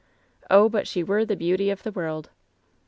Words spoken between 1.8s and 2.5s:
the world